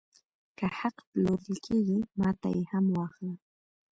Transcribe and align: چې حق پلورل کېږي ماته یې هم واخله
چې 0.57 0.65
حق 0.79 0.95
پلورل 1.09 1.55
کېږي 1.65 1.99
ماته 2.19 2.47
یې 2.55 2.63
هم 2.71 2.85
واخله 2.95 3.33